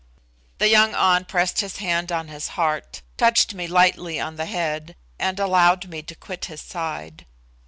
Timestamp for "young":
0.67-0.95